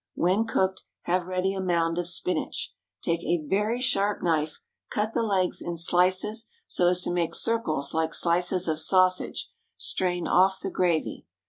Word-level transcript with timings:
When 0.15 0.45
cooked, 0.45 0.81
have 1.03 1.27
ready 1.27 1.53
a 1.53 1.61
mound 1.61 1.99
of 1.99 2.07
spinach. 2.07 2.73
Take 3.03 3.21
a 3.21 3.45
very 3.45 3.79
sharp 3.79 4.23
knife, 4.23 4.59
cut 4.89 5.13
the 5.13 5.21
legs 5.21 5.61
in 5.61 5.77
slices 5.77 6.47
so 6.67 6.87
as 6.89 7.03
to 7.03 7.11
make 7.13 7.35
circles 7.35 7.93
like 7.93 8.15
slices 8.15 8.67
of 8.67 8.79
sausage; 8.79 9.51
strain 9.77 10.27
off 10.27 10.59
the 10.59 10.71
gravy. 10.71 11.27